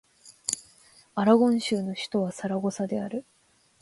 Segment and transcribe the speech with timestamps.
[1.13, 3.23] アラゴン州の州都はサラゴサである